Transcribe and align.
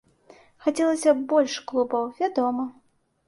Хацелася 0.67 1.13
б 1.19 1.27
больш 1.35 1.59
клубаў, 1.71 2.09
вядома. 2.21 2.67